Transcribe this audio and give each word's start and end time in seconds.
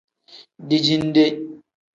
Dijinde. 0.69 1.23